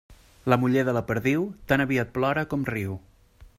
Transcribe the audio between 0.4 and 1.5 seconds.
La muller de la perdiu,